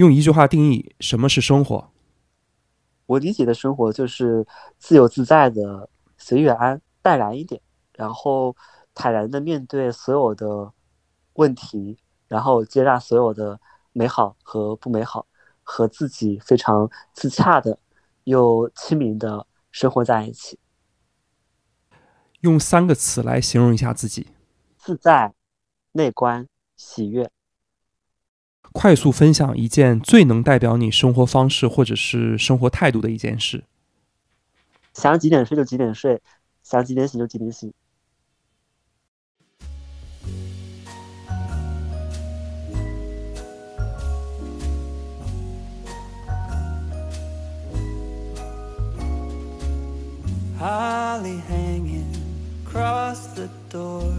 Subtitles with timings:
[0.00, 1.90] 用一句话定义什么是生活？
[3.04, 4.46] 我理解的生活就是
[4.78, 7.60] 自由自在的、随遇安淡然一点，
[7.92, 8.56] 然后
[8.94, 10.72] 坦然的面对所有的
[11.34, 13.60] 问题，然后接纳所有的
[13.92, 15.26] 美好和不美好，
[15.62, 17.78] 和自己非常自洽的
[18.24, 20.58] 又亲民的生活在一起。
[22.40, 24.28] 用三个词来形容一下自己：
[24.78, 25.34] 自在、
[25.92, 27.30] 内观、喜悦。
[28.72, 33.64] 快速分享一件最能代表你生活方式或者是生活态度的一件事。
[34.94, 36.20] 想几点睡就几点睡，
[36.62, 37.72] 想几点醒就几点醒。
[50.58, 52.12] Holly hanging
[52.66, 54.12] across the door,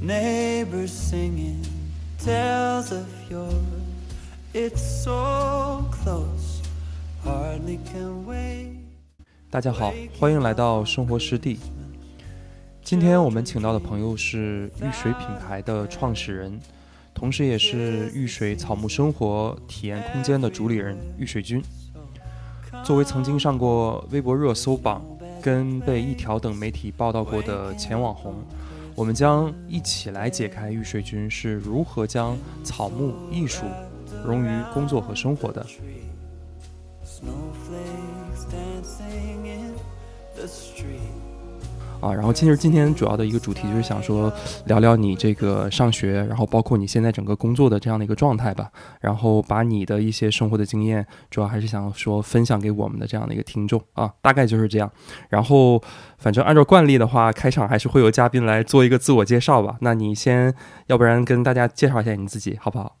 [0.00, 1.64] neighbors singing
[2.24, 3.48] tales of yore.
[4.52, 6.60] It's so close,
[7.24, 8.76] hardly can we
[9.48, 11.58] 大家好，欢迎来到生活湿地。
[12.84, 16.60] 今天我们请到的朋友是玉水品牌的创始人，
[17.14, 21.62] 同时也是玉水草木生活体验空间的主理人玉水君。
[22.84, 25.02] 作为曾经上过微博热搜榜、
[25.40, 28.34] 跟被一条等媒体报道过的前网红，
[29.00, 33.64] 我们将一起来解开玉水君是如何将草木艺术
[34.26, 35.64] 融于工作和生活的。
[37.02, 39.74] Snowflakes dancing in
[40.34, 41.19] the street.
[42.00, 44.32] 啊，然后其实今天主要的一个主题就是想说
[44.66, 48.70] 聊聊你这个上学，然后包括你现在整个工作的这样的一个状态吧，
[49.00, 54.90] 然后把你的一些生活的经验，主要还是想说分享给我们的这样的一个听众啊，大概就是这样。
[55.28, 55.80] 然后
[56.16, 59.76] 反正按照惯例的话，开场还是会有嘉宾来做一个自我介绍吧。
[59.82, 60.54] 那你先，
[60.86, 62.96] 要不然跟大家介绍一下你自己好不好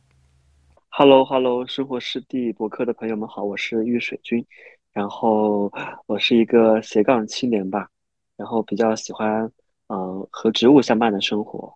[0.90, 4.44] ？Hello，Hello，生活湿地博客的朋友们好，我是玉水君，
[4.92, 5.72] 然后
[6.06, 7.88] 我是一个斜杠青年吧，
[8.40, 9.44] 然后比较喜欢
[9.88, 11.74] 嗯、呃和植物相伴的生活，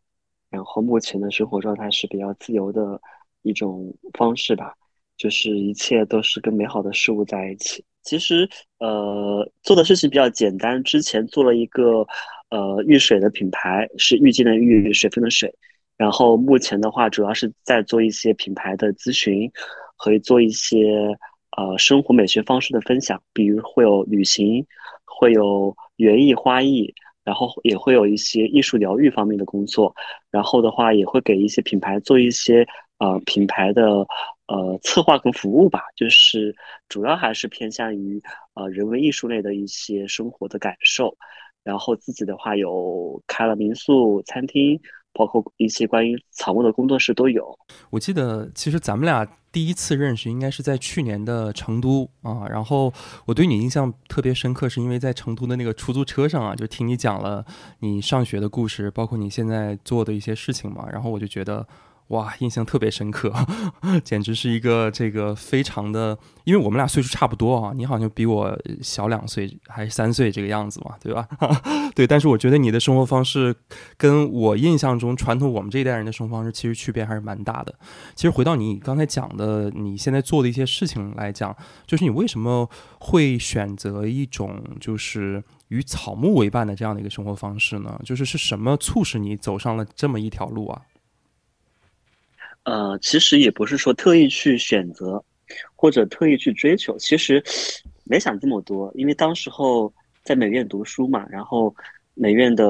[0.48, 2.98] 然后目前的生活状态是比较自由的
[3.42, 4.72] 一种方式吧，
[5.18, 7.84] 就是一切都是跟美好的事物在一起。
[8.02, 8.48] 其实
[8.78, 12.06] 呃做的事情比较简单，之前做了一个
[12.48, 15.54] 呃玉水的品牌，是浴巾的浴，水分的水。
[15.98, 19.50] 然后目前的话，主要是在做一些品牌的咨询
[19.96, 21.16] 和做一些
[21.56, 24.66] 呃生活美学方式的分享，比如会有旅行，
[25.14, 26.92] 会有园艺、花艺，
[27.22, 29.94] 然后也会有一些艺术疗愈方面的工作。
[30.30, 32.66] 然后的话，也会给一些品牌做一些
[32.98, 34.06] 呃品牌的
[34.48, 36.54] 呃策划跟服务吧，就是
[36.88, 38.20] 主要还是偏向于
[38.54, 41.16] 呃人文艺术类的一些生活的感受。
[41.62, 44.80] 然后自己的话有开了民宿、餐厅。
[45.16, 47.56] 包括一些关于草木的工作室都有。
[47.90, 49.24] 我记得其实咱们俩
[49.54, 52.92] 第一次认识应该是在去年的成都啊，然后
[53.24, 57.46] 我对你印象特别深刻，是因为在成都的那个出租车上啊，就听你讲了
[57.78, 61.64] 你上学的故事，包括你现在做的一些事情嘛，然后我就觉得。
[62.08, 63.32] 哇，印象特别深刻，
[64.04, 71.26] 简直是一个这个非常的，因为我们俩岁数差不多啊，你好像比我小两岁还是三岁这个样子嘛，对吧？
[71.96, 73.56] 对，但是我觉得你的生活方式
[73.96, 77.74] 跟我印象中传统我们这一代人的生活方式其实区别还是蛮大的。
[78.14, 82.68] 其实回到你刚才讲的，你现在做的一些事情来讲，就是你为什么
[83.00, 87.98] 会选择一种就是与草木为伴的这样的一个生活方式呢？
[88.04, 90.82] 就是是什么促使你走上了这么一条路啊？
[92.64, 95.22] 呃，其实也不是说特意去选择，
[95.76, 97.42] 或者特意去追求，其实
[98.04, 98.90] 没想这么多。
[98.94, 99.92] 因为当时候
[100.22, 101.74] 在美院读书嘛，然后
[102.14, 102.66] 美院的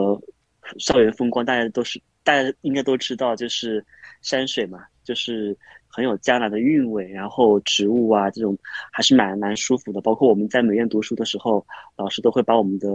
[0.79, 3.85] 校园风光，大家都是大家应该都知道，就是
[4.21, 5.57] 山水嘛，就是
[5.87, 7.09] 很有江南的韵味。
[7.09, 8.59] 然后植物啊，这种
[8.91, 10.01] 还是蛮蛮舒服的。
[10.01, 11.65] 包括我们在美院读书的时候，
[11.97, 12.89] 老师都会把我们的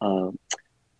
[0.00, 0.34] 呃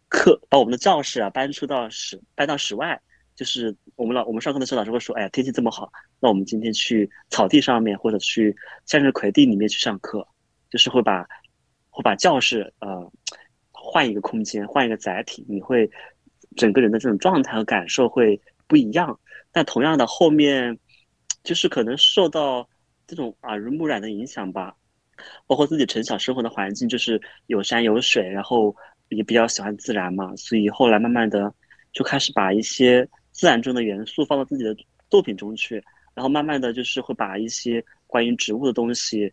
[0.08, 3.00] 课，把我们的教室啊搬出到室，搬到室外。
[3.40, 5.90] 就是我们老我们上课的时候，老师会说：“哎呀，天气这么好，
[6.20, 8.54] 那我们今天去草地上面，或者去
[8.84, 10.28] 向日葵地里面去上课。”
[10.68, 11.26] 就是会把
[11.88, 13.10] 会把教室呃
[13.70, 15.90] 换一个空间，换一个载体，你会
[16.54, 19.18] 整个人的这种状态和感受会不一样。
[19.52, 20.78] 但同样的，后面
[21.42, 22.68] 就是可能受到
[23.06, 24.76] 这种耳濡目染的影响吧，
[25.46, 28.76] 包括自己从小生活的环境就是有山有水，然后
[29.08, 31.54] 也比较喜欢自然嘛，所以后来慢慢的
[31.94, 33.08] 就开始把一些。
[33.40, 34.76] 自然中的元素放到自己的
[35.08, 35.82] 作品中去，
[36.12, 39.32] 然后慢慢的就是会把一些关于植物的东西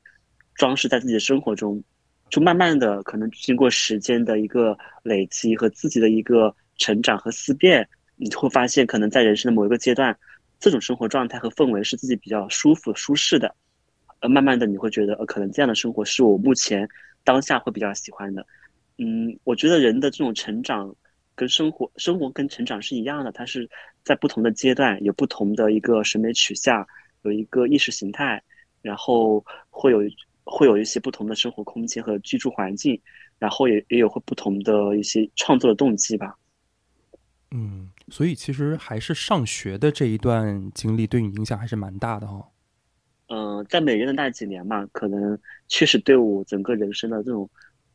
[0.56, 1.84] 装饰在自己的生活中，
[2.30, 10.18] 就慢慢的可能经过时间的一个累积和自己的一个成长和思辨，你会发现可能在人生的某一个阶段，
[10.58, 13.54] 这种生活状态和氛围是自己比较舒服舒适的，
[14.22, 16.88] 呃，慢慢的你会觉得，呃，可能这样的生活是我目前
[17.26, 18.48] 当下会比较喜欢的。
[19.00, 20.96] 嗯，我觉得人的这种成长
[21.38, 23.70] 跟生活，生活跟成长是一样的，它是
[24.04, 26.86] 在不同的阶段有不同的一个审美取向，
[27.22, 28.42] 有一个意识形态，
[28.82, 30.00] 然后会有
[30.44, 33.00] 会有一些不同的生活空间和居住环境，
[33.38, 36.36] 然后也也有会不同的一些创作的动机吧。
[37.52, 42.46] 嗯，所以其实还是上学的这一段经历对你影响还是蛮大的哈、
[43.28, 47.48] 嗯、在美院的那几年嘛，可能确实对我整个人生的这种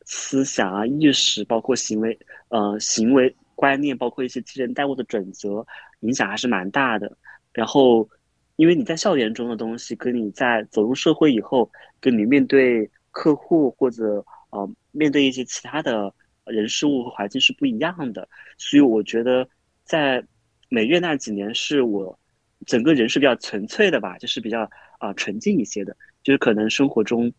[0.05, 2.17] 思想啊、意识，包括行为，
[2.49, 5.65] 呃，行为观念，包括一些寄人待物的准则，
[6.01, 7.17] 影响还是蛮大的。
[7.51, 8.09] 然后，
[8.55, 11.69] 因为你在校园中的东西，跟你在走入社会以后，
[11.99, 16.13] 跟你面对客户或者呃面对一些其他的
[16.45, 18.27] 人事物和环境是不一样的。
[18.57, 19.47] 所以我觉得
[19.83, 20.23] 在
[20.69, 22.17] 美院那几年是我
[22.65, 24.67] 整个人是比较纯粹的吧，就是比较
[24.97, 27.31] 啊、纯净一些的，就是可能生活中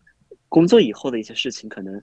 [0.48, 2.00] 工作以后的一些事情，可能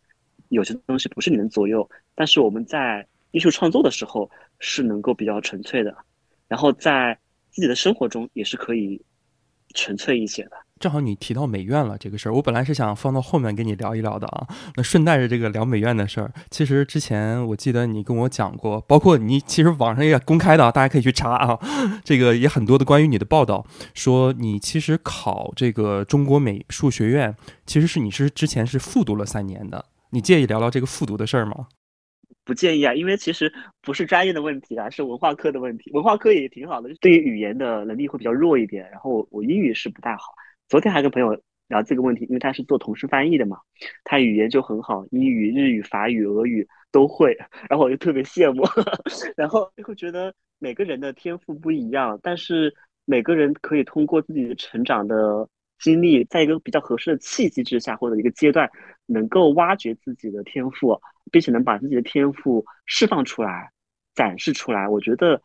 [0.52, 5.96] 有些东西不是你能左右，但是我们在艺术创作的时候是能够比较纯粹的，
[6.48, 7.18] 然后在
[7.50, 9.02] 自己的生活中也是可以
[9.74, 10.52] 纯粹一些的。
[10.80, 14.48] 正好你提到美院了这个事儿，我本来是想放到后面跟你聊一聊的啊。
[14.76, 21.58] 那顺带着这个聊美院的事儿，其实之前我记得你跟我讲过，包括你其实网上也公开的，大家可以去查啊。
[22.04, 23.64] 这个也很多的关于你的报道，
[23.94, 27.36] 说你其实考这个中国美术学院，
[27.68, 29.86] 其实是你是之前是复读了三年的。
[30.12, 31.68] 你介意聊聊这个复读的事儿吗？
[32.44, 35.90] 不介意啊，因为其实不是专业的问题啊，是文化课的问题。
[35.92, 38.90] 文化课也挺好的，对于语言的能力会比较弱一点。
[38.92, 40.34] 然后我我英语是不太好，
[40.68, 43.58] 昨天还跟朋友聊这个问题，因为他是做同声翻译的嘛，
[44.04, 47.38] 他语言就很好，英语、日语、法语、俄语都会，
[47.70, 48.64] 然后我就特别羡慕，
[49.38, 52.74] 然后就会觉得每个人的天赋不一样，但是
[53.06, 55.48] 每个人可以通过自己的成长的
[55.80, 58.70] 经历，在一个比较合适的契机之下或者一个阶段，
[59.06, 61.00] 能够挖掘自己的天赋，
[61.32, 63.72] 并且能把自己的天赋释放出来、
[64.16, 64.88] 展示出来。
[64.88, 65.42] 我觉得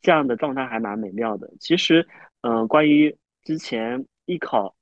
[0.00, 1.50] 这样的状态还蛮美妙的。
[1.60, 2.06] 其实，
[2.42, 4.74] 嗯、关于之前艺考，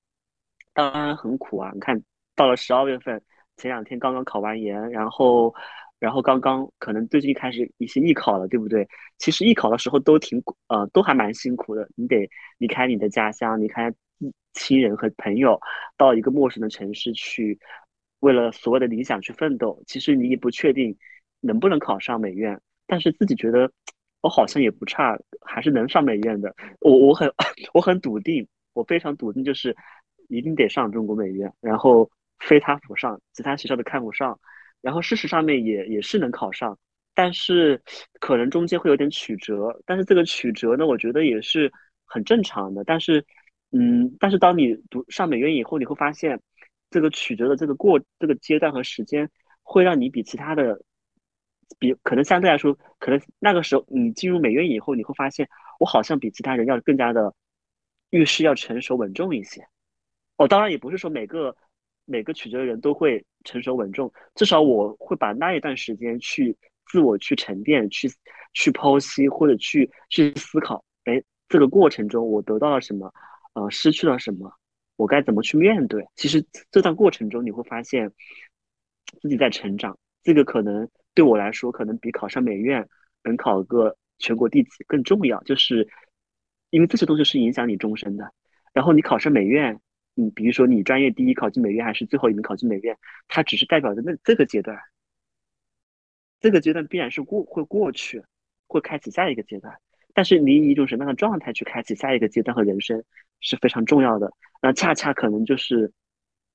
[0.73, 1.70] 当然很苦啊。
[1.75, 2.02] 你看
[2.35, 3.23] 到了十二月份，
[3.56, 5.55] 前两天刚刚考完研，然后，
[5.99, 8.88] 然后刚刚可能最近开始一些艺考了，对不对？
[9.19, 11.88] 其实艺考的时候都挺呃，都还蛮辛苦的。
[11.94, 13.93] 你得离开你的家乡，离开
[14.55, 15.61] 亲人和朋友，
[15.99, 17.58] 到一个陌生的城市去，
[18.20, 19.82] 为了所谓的理想去奋斗。
[19.87, 20.96] 其实你也不确定
[21.40, 23.70] 能不能考上美院，但是自己觉得
[24.22, 26.55] 我好像也不差，还是能上美院的。
[26.81, 27.32] 我我很
[27.75, 29.76] 我很笃定，我非常笃定，就是
[30.28, 34.38] 一定得上中国美院，然后非他不上，其他学校都看不上。
[34.81, 36.78] 然后事实上面也也是能考上，
[37.14, 37.82] 但是
[38.19, 41.70] 可能中间会有点曲折，但是这个曲折呢，我觉得也是
[42.06, 42.82] 很正常的。
[42.84, 43.23] 但是，
[43.73, 46.40] 嗯，但是当你读上美院以后，你会发现
[46.90, 49.31] 这个曲折的这个过这个阶段和时间，
[49.62, 50.82] 会让你比其他的，
[51.78, 55.48] 比可能相对来说，可能那个时候你进入美院以后，你会发现
[55.78, 57.34] 我好像比其他人要更加的
[58.10, 59.66] 遇事要成熟稳重一些。
[60.37, 61.56] 哦，当然也不是说每个
[62.06, 66.56] 每个曲折的人都会成熟稳重，至少我会把那一段时间去
[66.87, 68.11] 自我去沉淀、去
[68.52, 73.12] 去剖析或者去去思考，哎，这个过程中我得到了什么，
[73.52, 74.52] 呃，失去了什么，
[75.00, 76.07] 我该怎么去面对？
[76.14, 78.12] 其实这段过程中你会发现
[79.23, 82.88] 自己在成长，这个可能对我来说，可能比考上美院
[83.23, 85.88] 能考个全国第几更重要，就是
[86.71, 88.33] 因为这些东西是影响你终身的。
[88.73, 89.80] 然后你考上美院。
[90.14, 94.76] 你比如说你专业第一考进美院还是最后一名考进美院，它只是代表着那这个阶段，
[96.40, 98.23] 这个阶段必然是过会过去，
[98.66, 99.78] 会开启下一个阶段。
[100.14, 103.02] 但是你以一种什么样的状态去开启下一个阶段和人生
[103.40, 104.33] 是非常重要的。
[104.62, 105.93] 那恰恰可能就是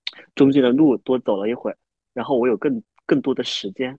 [0.36, 1.78] 中间的路多走了一会儿，
[2.14, 3.98] 然后我有更更多的时间，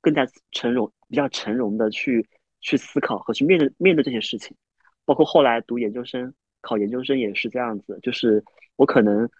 [0.00, 2.26] 更加从容、比较从容的去
[2.60, 4.56] 去思考和去面对面对这些事情。
[5.04, 6.34] 包括后来读研究生。
[6.60, 9.30] 考研究生也是这样子，就是我可能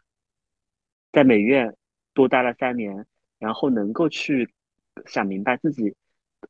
[1.11, 1.77] 在美院
[2.15, 3.07] 多待了三年，
[3.41, 4.49] 然后能够去
[5.05, 5.97] 想明白自己，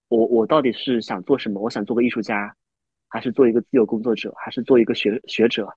[0.08, 1.58] 我我到底是想做什么？
[1.58, 2.54] 我想做个艺术家，
[3.08, 5.68] 还是做一个自由工作者，还是做一个学学者？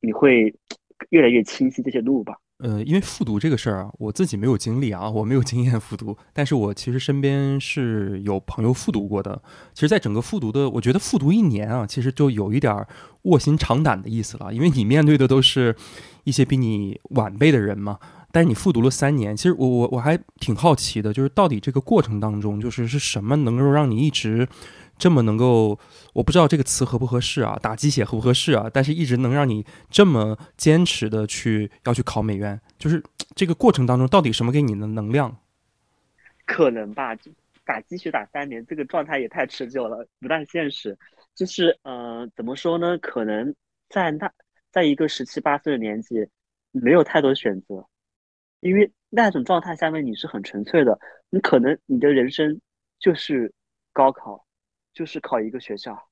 [0.00, 0.54] 你会
[1.10, 2.34] 越来越清晰这些路吧。
[2.58, 9.42] 呃，因为复读这个事儿啊，我自己没有经历啊，我没有经验复读，但是我其实身边是有朋友复读过的。
[9.72, 12.86] 其实，在整个复读的，我觉得复读一年啊，其实就有一点
[13.22, 15.74] 卧薪尝胆的意思了，因为你面对的都是
[16.24, 17.98] 一些比你晚辈的人嘛。
[18.30, 24.46] 但是你复读了三年，其实我我我还挺好奇的，就是到底这个过程当中，就是是什么能够让你一直
[25.00, 25.78] 这么能够，
[26.12, 33.02] 我不知道这个词合不合适啊，打鸡血合不合适啊，但是一直能让你这么坚持的去要去考美院，就是
[33.34, 35.38] 这个过程当中到底什么给你的能量？
[36.44, 37.16] 可能吧，
[37.64, 40.96] 打鸡血打三年，这个状态也太持久了，不太现实。
[41.34, 42.98] 就是呃，怎么说呢？
[42.98, 43.54] 可能
[43.88, 44.30] 在那，
[44.70, 46.28] 在一个十七八岁的年纪，
[46.72, 47.86] 没有太多选择，
[48.60, 50.98] 因为那种状态下面你是很纯粹的，
[51.30, 52.60] 你可能你的人生
[52.98, 53.50] 就是
[53.92, 54.44] 高考，
[54.92, 56.08] 就是考一个学校，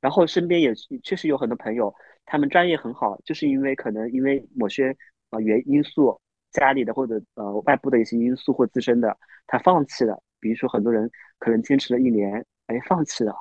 [0.00, 4.96] 然后身边也确实有很多朋友，他们专业很好，就是因为可能因为某些
[5.30, 6.20] 呃原因素，
[6.50, 10.22] 家里的或者呃外部的一些因素或自身的，他放弃了。
[10.40, 13.34] 比如说很多人可能坚持了一年，哎，放弃了，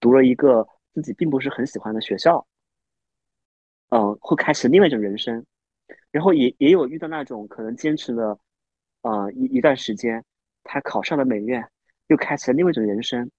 [0.00, 2.46] 读了一个自己并不是很喜欢的学校，
[3.90, 5.44] 嗯、会开始另外一种人生。
[6.10, 8.38] 然后也也有遇到那种可能坚持了，
[9.02, 10.24] 呃一一段时间，
[10.64, 11.68] 他考上了美院，
[12.06, 13.30] 又开启了另外一种人生。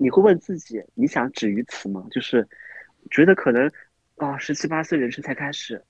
[0.00, 2.06] 你会问自己，你想止于此吗？
[2.10, 2.48] 就是
[3.10, 3.70] 觉得可能
[4.16, 5.84] 啊，十七八岁人生才开始，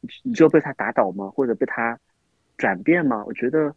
[0.00, 1.28] 你你就被他打倒吗？
[1.28, 2.00] 或者被他
[2.56, 3.22] 转变吗？
[3.26, 3.76] 我觉得，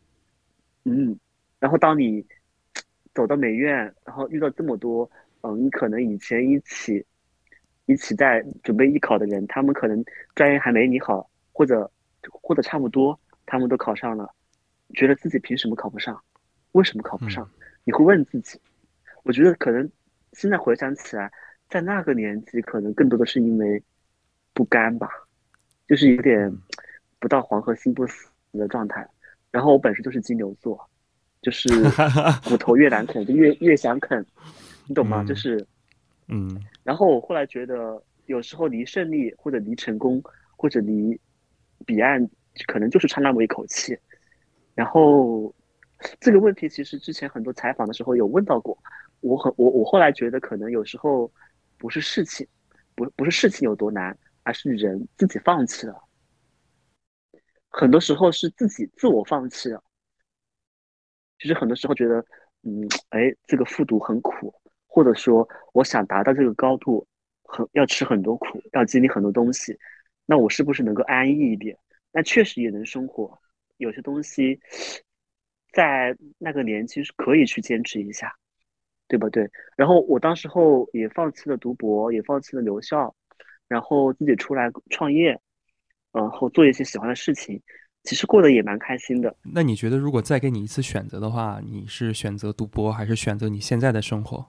[0.85, 1.19] 嗯。
[1.59, 2.25] 然后当你
[3.13, 5.09] 走到美院，然后遇到这么多，
[5.41, 7.05] 嗯，你可能以前一起
[7.87, 10.01] 一起在准备艺考的人，他们可能
[10.33, 11.91] 专业还没你好，或者
[12.41, 14.33] 或者差不多，他们都考上了，
[14.93, 16.23] 觉得自己凭什么考不上？
[16.71, 17.49] 为什么考不上？
[17.83, 18.57] 你会问自己。
[19.27, 19.91] 我觉得可能
[20.31, 21.29] 现在回想起来，
[21.67, 23.83] 在那个年纪，可能更多的是因为
[24.53, 25.09] 不甘吧，
[25.85, 26.49] 就是有点
[27.19, 29.05] 不到黄河心不死的状态。
[29.51, 30.89] 然后我本身就是金牛座，
[31.41, 31.67] 就是
[32.47, 34.25] 骨头越难啃就越越想啃，
[34.87, 35.21] 你懂吗？
[35.23, 35.67] 嗯就是
[36.29, 40.23] 嗯然后我后来觉得，有时候离胜利或者离成功
[40.55, 41.19] 或者离
[41.85, 42.25] 彼岸，
[42.65, 43.97] 可能就是差那么一口气。
[44.73, 45.53] 然后
[46.21, 48.77] 这个问题其实之前很多采访的时候有问到过，
[49.21, 51.31] 我很我我后来觉得可能有时候
[51.77, 52.47] 不是事情，
[52.95, 56.03] 不不是事情有多难，而是人自己放弃了。
[57.69, 59.83] 很多时候是自己自我放弃了。
[61.39, 62.25] 其实很多时候觉得，
[62.63, 64.53] 嗯，哎，这个复读很苦，
[64.87, 67.07] 或者说我想达到这个高度，
[67.43, 69.77] 很要吃很多苦，要经历很多东西，
[70.25, 71.77] 那我是不是能够安逸一点？
[72.11, 73.39] 那确实也能生活，
[73.77, 74.59] 有些东西
[75.71, 78.35] 在那个年纪是可以去坚持一下，
[79.07, 79.29] 对吧？
[79.29, 79.49] 对。
[79.75, 83.13] 然后我当时候也放弃了读博，也放弃了留校，
[83.67, 85.39] 然后自己出来创业，
[86.11, 87.61] 然后做一些喜欢的事情，
[88.03, 89.35] 其实过得也蛮开心的。
[89.53, 94.45] 那你觉得如果再给你一次选择的话，你是选择读博，还是选择你现在的生活？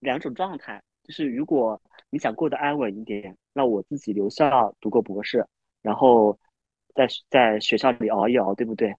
[0.00, 1.80] 两种状态，就是如果
[2.10, 5.46] 你想过得安稳一点，那我自己留校读个博士，
[5.80, 6.38] 然后
[6.94, 8.94] 在在学校里熬一熬，对不对？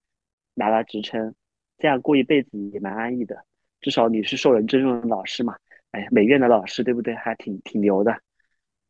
[0.55, 1.33] 拿拿职称，
[1.77, 3.43] 这样过一辈子也蛮安逸的。
[3.84, 5.56] 至少你是受人尊重的老师嘛，
[5.92, 7.13] 哎，美院的老师，对不对？
[7.13, 8.18] 还挺挺牛的。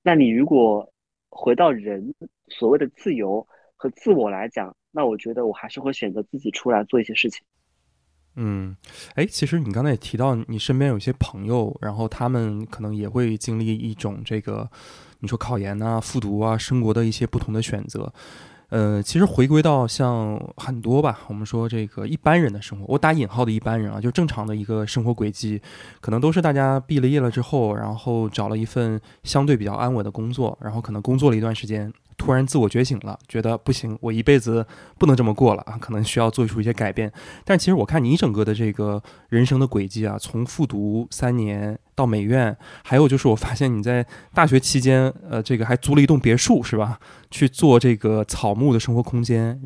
[0.04, 0.90] 那你如果
[1.30, 2.14] 回到人
[2.48, 3.46] 所谓的自由
[3.76, 7.42] 和自我来讲，那我觉得我还是会选择自己出来做一些事情。
[8.36, 8.76] 嗯，
[9.16, 14.70] 哎，其实你刚才也提到，你身边有些朋友，然后他们可能也会经历一种这个，
[15.20, 18.14] 你说考研啊、复读啊、升国的一些不同的选择。
[18.74, 25.62] 呃，其实回归到像很多吧，我们说这个一般人的生活，我打引号的一般人啊，就正常的一个生活轨迹，
[26.02, 34.66] 可能都是大家毕了业了之后，然后找了一份相对比较安稳的工作，然后可能工作了一段时间，突然自我觉醒了，觉得不行，我一辈子
[34.98, 37.14] 不能这么过了啊，可能需要做出一些改变。
[37.46, 47.00] 但其实我看你整个的这个人生的轨迹啊，从复读三年到美院，还有就是我发现你在大学期间，呃，这个还租了一栋别墅是吧？
[47.32, 49.60] 去做这个草木的生活空间，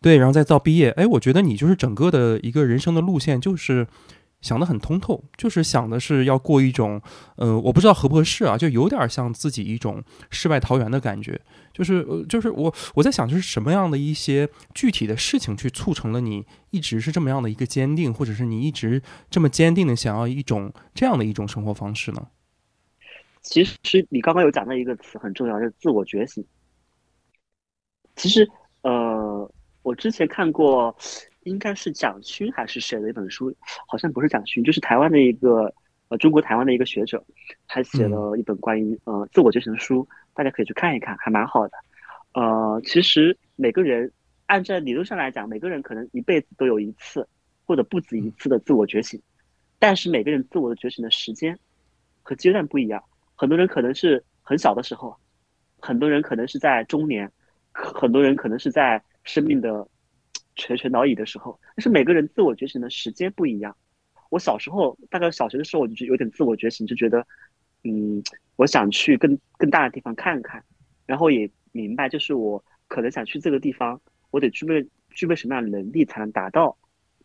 [0.00, 3.86] 对，然后再到毕业，哎，我觉得你就是整个的一个人生的路线就是。
[4.42, 7.00] 想得很通透，就是想的是要过一种，
[7.36, 11.40] 呃，我不知道合不合适啊，就有点像自己一种世外桃源的感觉。
[11.72, 22.28] 就是，呃，就是我我在想，就是什么样的一些具体的事情去促成了你一直是这么样的一个坚定，或者是你一直这么坚定的想要一种这样的一种生活方式呢？
[23.40, 26.44] 其实你刚刚有讲到一个词很重要，就是自我觉醒。
[28.14, 28.46] 其实，
[28.82, 29.50] 呃，
[29.82, 30.94] 我之前看过，
[31.44, 33.54] 应该是蒋勋还是谁的一本书，
[33.86, 35.72] 好像不是蒋勋，就是台湾的一个
[36.08, 37.24] 呃中国台湾的一个学者，
[37.66, 41.72] 他写了一本关于呃自我觉醒的书，大家可以去看一看，还蛮好的。
[42.34, 44.10] 呃，其实每个人
[44.46, 47.26] 按照理论上来讲，每个人可能一辈子都有一次
[47.64, 49.20] 或者不止一次的自我觉醒，
[49.78, 51.58] 但是每个人自我的觉醒的时间
[52.22, 53.02] 和阶段不一样。
[53.34, 55.16] 很多人可能是很小的时候，
[55.80, 57.30] 很多人可能是在中年，
[57.72, 59.86] 很多人可能是在生命的
[60.56, 61.58] 垂垂老矣的时候。
[61.76, 63.76] 但是每个人自我觉醒的时间不一样。
[64.30, 67.26] 我小时候大概小学的时候，我就有点自我觉醒，就觉得，
[67.84, 68.22] 嗯，
[68.56, 70.64] 我想去更更大的地方看看，
[71.04, 76.76] 然后也明白，就是我可能想去这个地方，我得具备具备什么样的能力才能达到，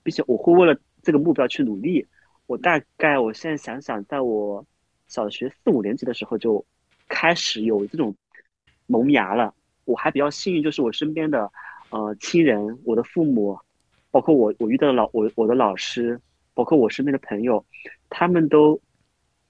[0.03, 2.05] 并且我会为了这个目标去努力。
[2.45, 4.65] 我大概我现在想想，在我
[5.07, 6.65] 小学四五年级的时候就
[7.07, 8.13] 开始有这种
[8.85, 9.53] 萌芽了。
[9.85, 11.49] 我还比较幸运，就是我身边的
[11.89, 13.57] 呃亲人，我的父母，
[14.11, 16.19] 包括我我遇到的老我我的老师，
[16.53, 17.63] 包括我身边的朋友，
[18.09, 18.79] 他们都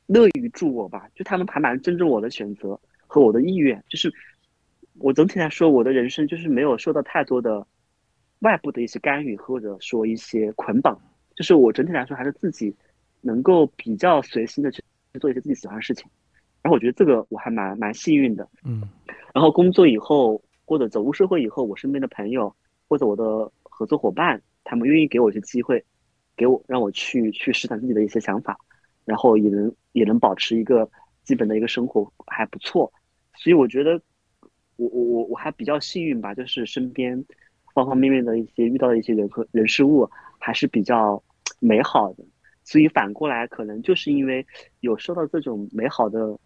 [0.06, 3.84] 乐于助我吧，就他们还蛮尊重我的选择和我的意愿。
[3.90, 4.14] 就是
[5.00, 7.66] 我总体来说，我的人生就是没有受到太多的
[8.40, 11.00] 外部的一些干预，或者说一些捆绑。
[11.36, 12.76] 就是我整体来说还是自己
[13.22, 14.82] 能够比较随心的去
[15.20, 16.10] 做一些自己喜欢的事情。
[16.64, 18.48] 然后我觉得这个我还蛮蛮幸运的。
[18.64, 18.82] 嗯
[19.34, 22.54] 然后工作以后或者走入社会以后，我身边的朋友
[22.90, 25.82] 或者我的合作伙伴，他们愿意给我一些机会，
[26.36, 28.60] 给我让我去去试探自己的一些想法，
[29.06, 30.88] 然后也能也能保持一个
[31.24, 32.92] 基本的一个生活还不错。
[33.36, 33.94] 所以我觉得
[34.76, 37.24] 我我我我还比较幸运吧，就是身边
[37.74, 41.24] 方方面面的一些遇到的一些人和人事物还是比较
[41.60, 42.26] 美好的。
[42.66, 44.46] 所以反过来，可能就是因为
[44.82, 46.38] 有受到这种美好的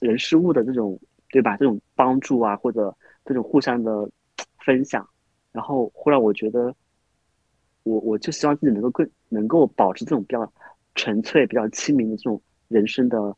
[0.00, 0.98] 人事物的这种，
[1.30, 1.54] 对吧？
[1.58, 4.08] 这种帮助啊，或者这种互相的
[4.64, 5.08] 分享，
[5.52, 6.74] 然后忽然我觉得，
[7.82, 10.52] 我我就希望自己能够更能够保持这种比较
[10.94, 13.36] 纯粹、比较亲民的这种人生的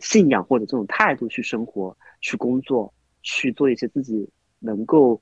[0.00, 5.20] 信仰或者这种态度去生活、去工作、去做一些自己能够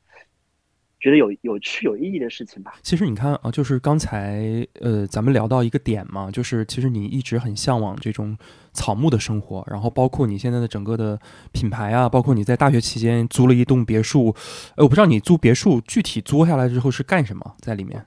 [1.03, 2.75] 觉得有有趣、有意义的事情吧。
[2.81, 8.39] 其实你看啊，就是刚才呃，咱们聊到一个点嘛，就是其实你一直很向往这种
[8.73, 11.19] 草木的生活，然后包括你现在的整个的
[11.51, 14.33] 品牌啊，包括你在大学期间租了一栋别墅，
[14.77, 18.07] 呃，我不知道你租别墅具体租下来之后是干什么在里面。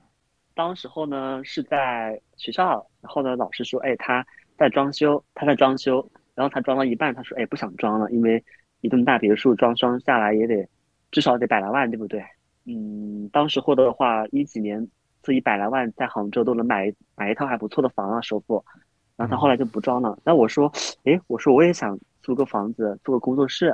[0.55, 4.25] 当时候呢是在学校，然后呢老师说，哎，他
[4.57, 8.41] 在装修，他在装修，然后他装到一半，他说，哎，不想装了，因为
[8.79, 10.65] 一栋大别墅装装下来也得
[11.11, 12.23] 至少得百来万，对不对？
[12.65, 14.87] 嗯，当时获得的话，一几年
[15.21, 18.63] 自己百来万在杭州都能买买一套还不错的房啊，首付。
[19.15, 20.17] 然后他后来就不装了。
[20.25, 20.69] 那我说，
[21.05, 23.73] 诶，我说我也想租个房子，租个工作室。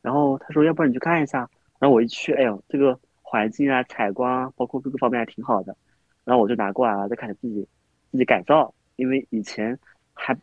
[0.00, 1.48] 然后他说，要不然你去看一下。
[1.78, 5.76] 然后我一去，哎呦，这个环境啊、采光啊，包括各个方面还挺好的。
[6.24, 7.68] 然后我就拿过来了，再开始自己
[8.10, 8.72] 自己改造。
[8.96, 9.78] 因为以前
[10.14, 10.34] 还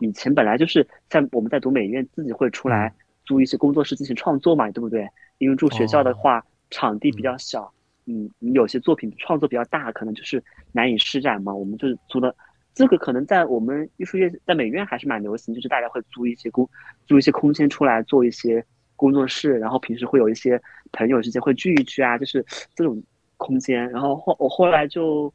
[0.00, 2.92] 以前本来就是像我们在读美院，自己会出来
[3.24, 5.08] 租一些工作室进行创作嘛，对不对？
[5.38, 7.72] 因为住学校的话，场地比较小，
[8.06, 11.54] 嗯，你有些作品创作比较大，可能就是难以施展嘛。
[11.54, 12.34] 我们就是租的，
[12.74, 16.68] 这个可能在我们艺术院，在美院还是蛮流行，就是大家会租一些工，
[17.06, 18.64] 租一些空间出来做一些
[18.96, 20.60] 工作室，然后平时会有一些
[20.90, 23.00] 朋友之间会聚一聚啊，就是这种
[23.36, 23.88] 空间。
[23.90, 25.32] 然后后我后来就，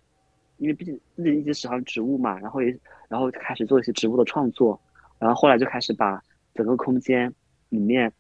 [0.58, 4.78] 因为毕竟自己一直喜欢植物嘛，然后也然后开始做一些植物的创作，
[5.17, 6.21] 然后后来就开始把
[6.54, 7.34] 整个空间
[7.69, 8.12] 里面。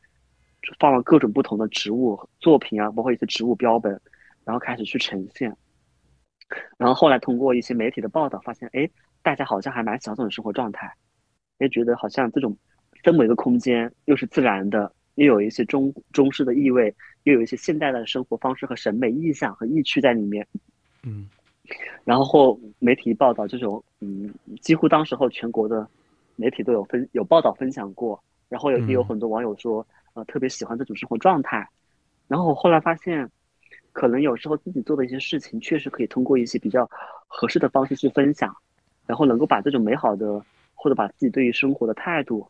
[0.77, 3.99] 放了各种不同的植物作品啊，包括一些植物标本，
[4.43, 5.55] 然后开始去呈现。
[6.77, 8.89] 然后后来通过一些媒体的报道，发现哎，
[9.21, 10.91] 大家好像还蛮享受这种生活状态，
[11.59, 12.55] 也觉得好像这种
[13.03, 16.93] 这么一个空间，又是自然的，又有一些中中式的意味，
[17.23, 20.45] 又有一些现代的生活方式和审美意象和意趣在里面。
[21.03, 21.29] 嗯，
[22.03, 25.87] 然后后媒体报道这种，嗯，几乎当时候全国的
[26.35, 29.85] 媒体都有分有报道分享过，然后也也有很多网友说。
[30.13, 31.67] 呃，特别喜欢这种生活状态，
[32.27, 33.29] 然后我后来发现，
[33.91, 36.89] 可能有时候自己做的一些事情，确实可以通过一些比较
[37.27, 38.55] 合适的方式去分享，
[39.05, 40.43] 然后能够把这种美好的，
[40.73, 42.49] 或者把自己对于生活的态度，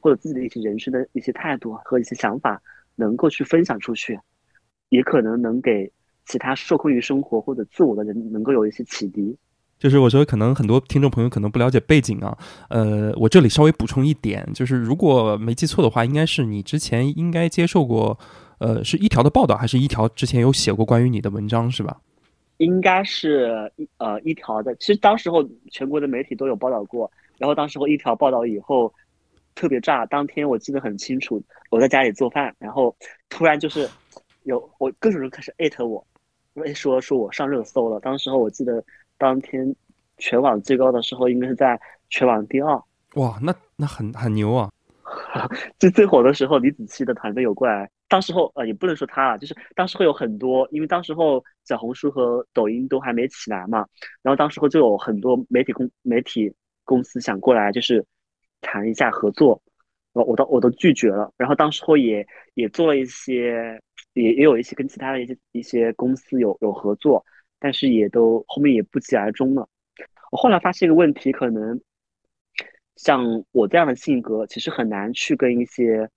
[0.00, 2.60] 或者自己的一些人生的一些态度和一些想法，
[2.94, 4.18] 能够去分享出去，
[4.88, 5.90] 也可能能给
[6.24, 9.36] 其他受困于生活或者自我的人，能够有一些启迪。
[9.78, 12.36] 就是我觉得可能很多听众朋友可能不了解背景啊，
[12.70, 18.18] 呃，我这里稍微补充一点，就是如果没记错的话，应该是你之前应该接受过，
[18.58, 22.00] 呃，是一条的报道，还是一条之前有写过关于你的文章是吧？
[22.56, 28.90] 应该是一呃一条的，其实当时候全国的媒体都有报道过，然后当时候一条报道以后
[29.54, 32.96] 特别炸，当天我记得很清楚，我在家里做饭，然后
[33.28, 33.86] 突然就是
[34.44, 36.02] 有我各种人开始艾特我，
[36.74, 38.82] 说说我上热搜了，当时候我记得。
[39.18, 39.74] 当天
[40.18, 42.82] 全网最高的时候，应该是在全网第二。
[43.14, 44.70] 哇，那那很很牛啊！
[45.78, 47.90] 最最火的时候，李子柒的团队有过来。
[48.08, 53.84] 当时候呃，也不能说他啊，就是当时会有很多，因为当时候小红书和抖音都还没起来嘛。
[54.22, 58.04] 然后当时候就有很多媒体公媒体公司想过来，就是
[58.60, 59.60] 谈一下合作。
[60.12, 61.32] 我我都我都拒绝了。
[61.36, 63.80] 然后当时候也也做了一些
[64.14, 67.24] 也也有一些跟其他的一些一些公司有有合作，
[67.66, 69.68] 但是也都后面也不疾而终了。
[70.30, 71.80] 我后来发现一个问题，可能
[72.94, 76.08] 像我这样的性格，其实很难去跟一些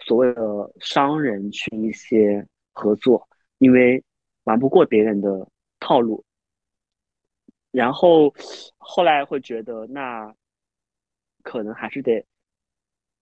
[0.00, 0.42] 所谓的
[0.80, 4.02] 商人去一些合作，因为
[4.42, 5.48] 玩不过别人的
[5.78, 6.24] 套路。
[7.70, 8.34] 然后
[8.76, 10.34] 后来会觉得，那
[11.44, 12.26] 可能还是得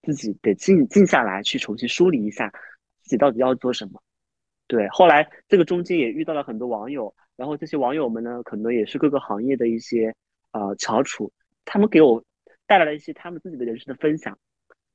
[0.01, 2.51] 自己得静静下来，去重新梳理一下
[3.03, 4.03] 自己到底要做什么。
[4.67, 10.15] 对，后来这个中间也遇到了很多网友，然后这些网友们呢，可能也是各个行业的一些
[10.53, 11.33] 呃翘楚，
[11.65, 12.25] 他们给我
[12.67, 14.39] 带来了一些他们自己的人生的分享，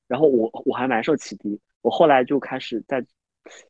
[0.08, 3.06] 然后我我还蛮受启迪，我后来就开始在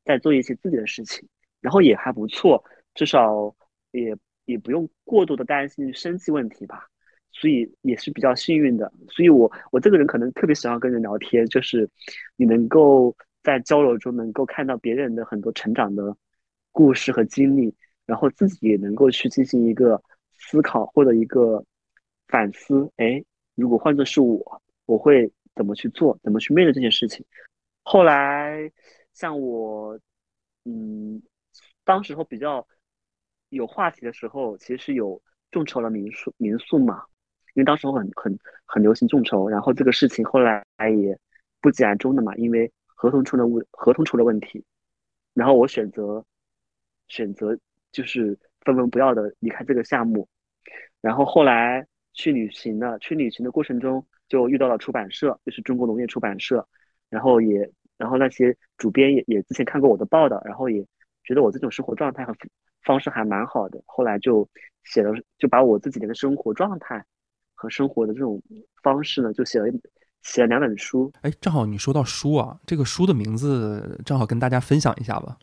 [0.04, 1.28] 在做一些自己的事情，
[1.62, 3.56] 然后也还不错，至少
[3.92, 6.88] 也也不用过度的担心生计问题吧，
[7.32, 11.90] 所以也是比较幸运的，所以我我这个人可能特别喜欢跟人聊天，就是
[12.36, 13.16] 你能够。
[13.42, 16.16] 在交流中能够看到别人的很多成长的
[16.74, 17.74] 故事和经历，
[18.10, 20.02] 然后自己也能够去进行一个
[20.34, 21.64] 思考或者一个
[22.28, 22.92] 反思。
[22.98, 26.18] 哎，如果换作是我，我会怎么去做？
[26.24, 27.24] 怎么去面对这件事情？
[27.84, 28.72] 后来，
[29.14, 30.00] 像我，
[30.66, 31.22] 嗯，
[31.84, 32.68] 当时候比较
[33.50, 37.04] 有话题的时候，其实有众筹了民宿，民宿嘛，
[37.54, 40.66] 因为当时候很很很流行众筹，然后这个事情后来
[40.98, 41.16] 也
[41.62, 42.72] 不疾而终的嘛，因为。
[43.02, 44.62] 合同出了问，合同出了问题，
[45.34, 46.26] 然后我选择
[47.08, 47.58] 选择
[47.92, 50.28] 就是分文不要的离开这个项目，
[51.02, 56.66] 然后后来去旅行了，去旅行的过程中就遇到了出版社，就是中国农业出版社，
[57.10, 60.86] 然后也然后那些主编也也之前看过我的报道，然后也
[61.24, 62.34] 觉得我这种生活状态和
[62.84, 64.48] 方式还蛮好的，后来就
[64.84, 67.04] 写了就把我自己的生活状态
[67.56, 68.42] 和生活的这种
[68.84, 69.82] 方式呢，就写了一。
[70.22, 75.38] 写了两本书，哎，正好你说到书啊，这个书的名字正好跟大家分享一下吧。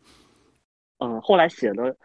[0.98, 1.96] 嗯，后来写了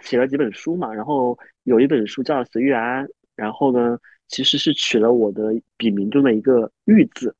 [0.00, 7.34] 写了几本书嘛，然后有一本书叫《随遇安》，然后呢，其实是取了我的笔名中的一个“遇”字，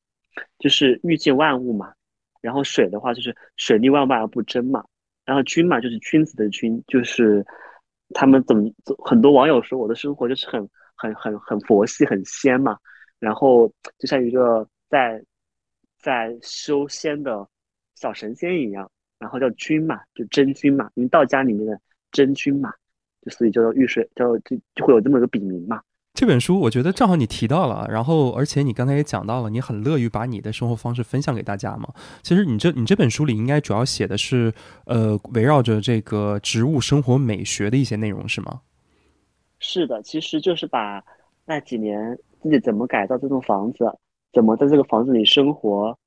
[0.57, 1.93] 就是遇见万物嘛。
[2.41, 4.83] 然后水的话就是水利万万而不争嘛。
[5.25, 7.45] 然后君嘛就是君子的君，就是
[8.13, 8.69] 他们怎么
[9.03, 12.77] 很多网友说我的生活就是很很很很佛系很仙嘛，
[13.19, 14.67] 然后就像一个。
[14.89, 15.23] 在
[15.99, 17.47] 在修仙的
[17.93, 21.79] 小神仙一样，然后叫君嘛，就真君嘛，因为道家里面的
[22.11, 22.71] 真菌嘛，
[23.21, 25.81] 就所以叫做遇水，叫就就会有这么一个笔名嘛。
[26.13, 31.93] 这本书我觉得正好你提到了，然后而且你刚才也讲到了，你很乐于把你的生活方式分享给大家嘛。
[32.23, 34.51] 其实你这你这本书里应该主要写的是，
[34.85, 38.61] 呃，围绕着这个植物生活美学的一些内容是吗？
[39.59, 41.01] 是的，其实就是把
[41.45, 43.85] 那几年自己怎么改造这栋房子。
[44.33, 45.97] 怎么在这个房子里生活？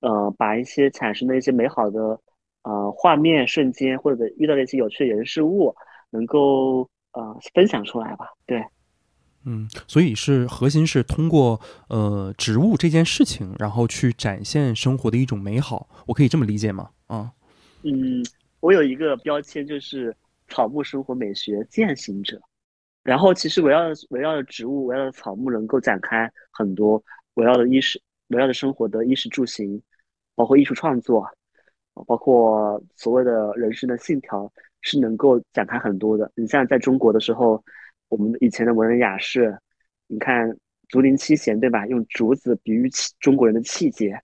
[0.00, 2.18] 呃，把一些产生的一些美好的
[2.62, 5.74] 呃画面、瞬间，或者遇到的一些有趣的人事物，
[6.10, 8.26] 能够呃分享出来吧？
[8.46, 8.64] 对，
[9.44, 16.90] 嗯，所以是核心是通过呃植物这件事情，然后去展现生活的一种美好，我可以这么理解吗？
[17.06, 17.32] 啊，
[17.82, 18.24] 嗯，
[18.60, 20.14] 我有一个标签就是
[20.48, 22.40] 草木生活美学践行者，
[23.02, 27.02] 然后其实围绕围绕着植物、围绕着草木，能够展开很多。
[27.34, 29.80] 围绕着衣食，围绕着生活的衣食住行，
[30.34, 31.26] 包括艺术创作，
[32.06, 34.50] 包括所谓的人生的信条，
[34.80, 36.30] 是能够展开很多的。
[36.34, 37.62] 你像在中国的时候，
[38.08, 39.58] 我们以前的文人雅士，
[40.06, 40.56] 你看
[40.88, 41.86] 竹林七贤，对吧？
[41.86, 44.20] 用竹子比喻气中国人的气节。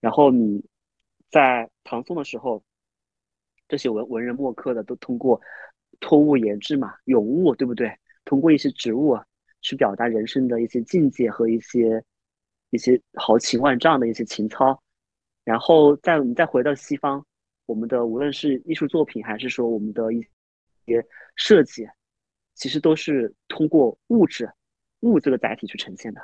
[0.00, 0.64] 然后你
[1.30, 2.62] 在唐宋的时候，
[3.68, 5.40] 这些文文人墨客的都通过
[6.00, 7.92] 托物言志嘛，咏物，对不对？
[8.24, 9.18] 通过一些植物
[9.60, 12.02] 去表达人生的一些境界和一些。
[12.70, 14.78] 一些豪情万丈的一些情操，
[15.48, 17.24] 然后再我们再回到西方，
[17.64, 20.20] 我们的无论是艺术作品，还是说我们的一
[20.84, 21.02] 些
[21.36, 21.88] 设计，
[22.54, 24.46] 其实都是通过物质
[25.00, 26.20] 物这个载体去呈现的。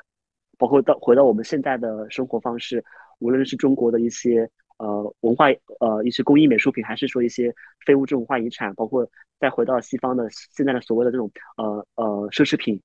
[0.58, 2.84] 包括到回到我们现在的生活方式，
[3.18, 5.46] 无论是中国的一些呃文化
[5.80, 7.50] 呃一些工艺美术品，还是说一些
[7.87, 9.10] 非物质文化遗产，包括
[9.40, 12.78] 再回到西方的现在的所谓的这种呃呃奢侈品，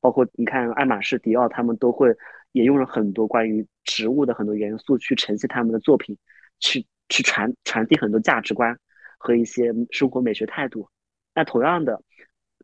[0.00, 2.12] 包括你看爱马仕、迪奥，他们都会。
[2.56, 6.16] 也用了很多关于植物的很多元素去呈现他们的作品，
[6.58, 8.74] 去去传传递很多价值观
[9.18, 10.88] 和一些生活美学态度。
[11.34, 12.02] 那同样的，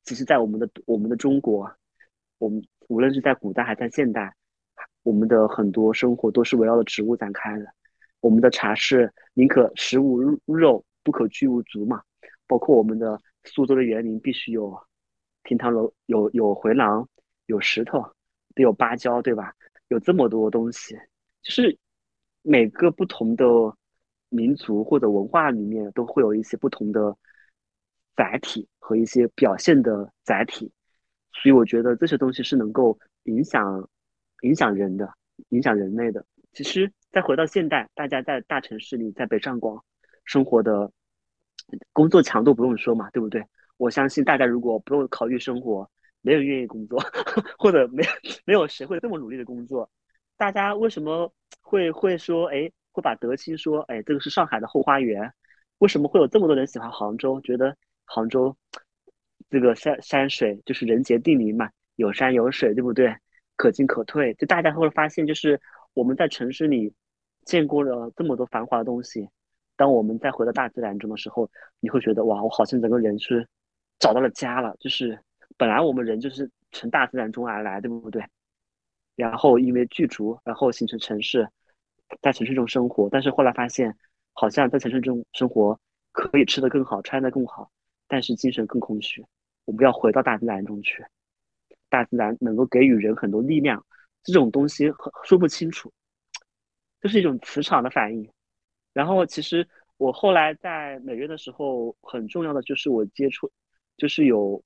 [0.02, 1.70] 其实，在我们的我们的中国，
[2.38, 4.34] 我们无论是在古代还是在现代，
[5.02, 7.66] 我们的很多生活都是围绕着植物展开的。
[8.20, 12.00] 我们的茶是宁可食无肉，不可居无竹嘛。
[12.46, 14.74] 包括我们的苏州的园林，必须有
[15.44, 17.06] 亭堂楼，有有回廊，
[17.44, 18.02] 有石头，
[18.54, 19.54] 得有芭蕉，对吧？
[19.92, 20.96] 有这么多东西，
[21.42, 21.78] 就是
[22.40, 23.44] 每个不同的
[24.30, 27.14] 民族或者文化里面都会有一些不同的
[28.16, 30.72] 载体和一些表现的载体，
[31.34, 33.88] 所以我觉得这些东西是能够影响
[34.40, 35.12] 影响人的，
[35.50, 36.24] 影响人类的。
[36.54, 39.84] 其实再回到现代，大家在大城市里，在北上广
[40.24, 40.90] 生活的
[41.92, 43.44] 工作强度不用说嘛，对不对？
[43.76, 45.90] 我相信大家如果不用考虑生活，
[46.22, 46.98] 没人愿意工作，
[47.58, 48.02] 或者没
[48.44, 49.90] 没有谁会这么努力的工作。
[50.36, 55.32] 大家为什么会会说，哎，会把德清说，哎，这个是上海的后花园？
[55.78, 57.40] 为什么会有这么多人喜欢杭州？
[57.42, 58.56] 觉得杭州
[59.50, 63.14] 这个山山水就是人杰地灵嘛，有山有水，对不对？
[63.56, 64.32] 可进可退。
[64.34, 65.60] 就大家会发现，就是
[65.92, 66.92] 我们在城市里
[67.44, 69.28] 见过了这么多繁华的东西，
[69.76, 73.46] 当我们再回到大自然中的时候，你会觉得哇，我好像整个人是
[73.98, 75.18] 找到了家了，就是
[75.62, 78.20] 本来我们人就是从大自然中而来，对不对？
[79.14, 81.48] 然后因为居住，然后形成城市，
[82.20, 83.96] 在城市中生活，但是后来发现，
[84.32, 85.78] 好像在城市中生活
[86.10, 87.70] 可以吃得更好，穿得更好，
[88.08, 89.24] 但是精神更空虚。
[89.66, 91.06] 我们要回到大自然中去，
[91.88, 93.86] 大自然能够给予人很多力量，
[94.24, 95.92] 这种东西很说不清楚，
[97.00, 98.28] 就是一种磁场的反应。
[98.92, 99.64] 然后其实
[99.96, 103.48] 我后来在美院的时候，很重要的就是我接触，
[103.96, 104.60] 就是有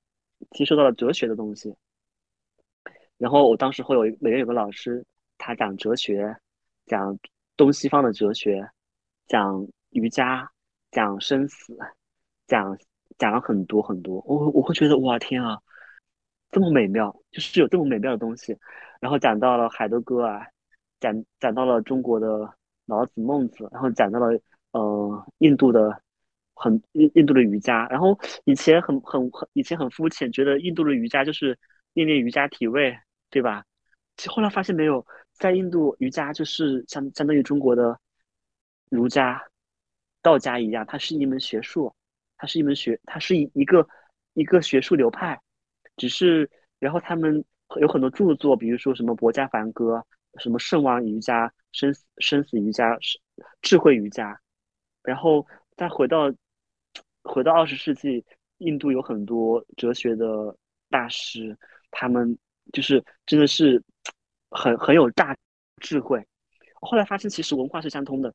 [0.51, 1.75] 接受到了哲学的东西。
[3.19, 5.05] 然后我当时会有美院有个老师，
[5.39, 6.37] 他讲哲学，
[6.87, 7.19] 讲
[7.57, 8.69] 东西方的哲学，
[9.27, 10.51] 讲瑜伽，
[10.91, 11.77] 讲生死，
[12.47, 12.77] 讲
[13.19, 14.23] 讲了很多很多。
[14.27, 15.59] 我我会觉得哇天啊，
[16.51, 18.57] 这么美妙，就是有这么美妙的东西。
[19.01, 20.47] 然后讲到了海德格尔，
[21.01, 24.39] 讲讲到了中国的老子、孟子，然后讲到了
[24.73, 26.03] 呃印度的
[26.57, 27.87] 很印印度的瑜伽。
[27.89, 31.57] 然后以前很很很以前很肤浅，觉得印度的瑜伽就是
[31.93, 32.99] 练练瑜伽体位。
[33.29, 33.65] 对吧？
[34.17, 37.99] 其后来发现没有，在印度瑜伽就是相相当于中国的
[38.89, 39.43] 儒家、
[40.23, 41.93] 道家一样，它是一门学术，
[42.39, 43.87] 它是一门学，它是一一个
[44.35, 45.39] 一个学术流派。
[45.97, 47.45] 只是然后他们
[47.81, 50.03] 有很多著作，比如说什么《博家梵歌》、
[50.41, 52.97] 什么圣王瑜伽、生死生死瑜伽、
[53.61, 54.41] 智慧瑜伽。
[55.03, 55.45] 然后
[55.77, 56.33] 再回到
[57.27, 58.25] 回到二十世纪，
[58.59, 60.57] 印度有很多哲学的
[60.89, 61.57] 大师，
[61.91, 62.39] 他们。
[62.73, 63.81] 就是真的是
[64.51, 65.37] 很很有大
[65.81, 66.21] 智慧。
[66.81, 68.35] 后来发现，其实文化是相通的，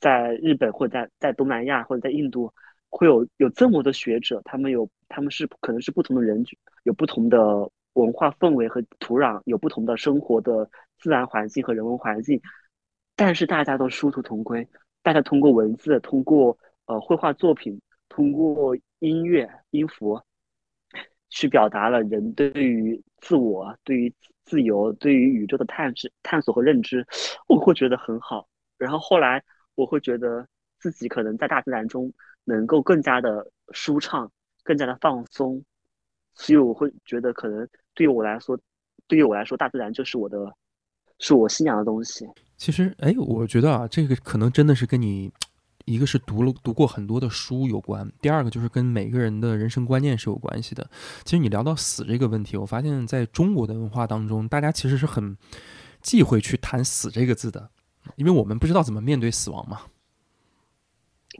[0.00, 2.52] 在日本或者在在东南亚或者在印度，
[2.90, 12.40] 会有有这么多学者，他们有他们是可能是不同的人群，有不同的文化氛围和土壤，有不同的生活的自然环境和人文环境，
[13.14, 14.66] 但是大家都殊途同归，
[15.04, 20.20] 大家通过文字，通过呃绘画作品，通过音乐音符。
[21.30, 24.10] 去表达了人对于自我、对于
[24.46, 27.06] 自由、对于宇宙的探知、探索和认知，
[27.46, 28.48] 我会觉得很好。
[28.78, 29.44] 然后后来
[29.74, 30.48] 我会觉得
[30.80, 32.10] 自己可能在大自然中
[32.44, 35.62] 能够更加的舒畅、更加的放松，
[36.32, 38.58] 所以我会觉得可能对于我来说，
[39.06, 40.50] 对于我来说，大自然就是我的，
[41.18, 42.26] 是我信仰的东西。
[42.56, 45.30] 其实，哎，我觉得啊，这个可能真的是跟你。
[45.88, 50.88] 一个是读了读过很多的书有关，第二个就是跟每个人的人生观念是有关系的。
[51.24, 55.34] 其实你聊到死这个问题，我发现在中国的文化当中，大家其实是很
[56.02, 57.70] 忌讳去谈死这个字的，
[58.16, 59.80] 因为我们不知道怎么面对死亡嘛。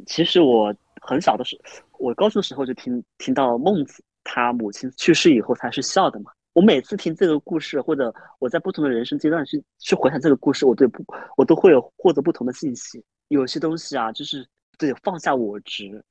[0.06, 6.30] 其实我很小的时候，我高中的时候就听听到孟子他母亲去世以后才是笑的嘛。
[6.54, 11.04] 我每次听这个故事，或者我在不同的人生阶段去去回想这个故事，我对不
[11.36, 13.04] 我都会有获得不同的信息。
[13.28, 14.46] 有些东西啊，就是
[14.78, 16.04] 得放下我执。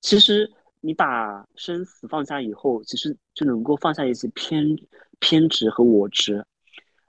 [0.00, 4.76] 其实你把生死放下以后，其实就能够放下一些偏
[5.18, 6.44] 偏执和我执，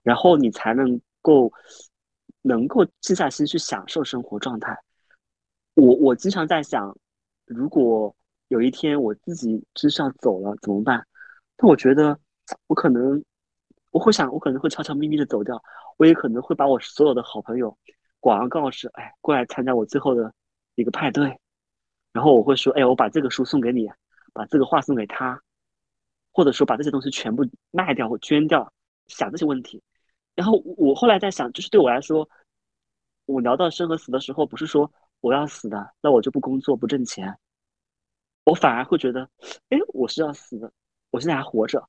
[0.03, 1.51] 然后你才能够
[2.41, 4.77] 能够静下心去享受生活状态。
[5.73, 6.97] 我我经常在想，
[7.45, 8.15] 如果
[8.47, 11.05] 有一天我自己真是要走了怎么办？
[11.57, 12.17] 但我觉得
[12.67, 13.21] 我可能
[13.91, 15.61] 我会想，我可能会悄悄咪咪的走掉，
[15.97, 17.77] 我也可能会把我所有的好朋友。
[18.25, 20.33] 广而告之，哎，过来参加我最后的
[20.73, 21.39] 一个派对，
[22.11, 23.87] 然后我会说，哎，我把这个书送给你，
[24.33, 25.39] 把这个画送给他，
[26.31, 28.73] 或者说把这些东西全部卖掉或捐掉，
[29.05, 29.79] 想这些问题。
[30.33, 32.27] 然后我后来在想，就是对我来说，
[33.27, 37.37] 我聊到生和死的时候，不是说我要死的，那我就不工作不挣钱，
[38.43, 39.29] 我反而会觉得，
[39.69, 40.71] 哎，我是要死的，
[41.11, 41.87] 我现在还活着，